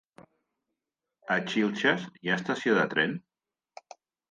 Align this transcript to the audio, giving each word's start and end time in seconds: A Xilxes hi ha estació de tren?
A 1.35 1.37
Xilxes 1.51 2.09
hi 2.23 2.33
ha 2.33 2.39
estació 2.43 2.81
de 2.81 2.89
tren? 2.97 3.17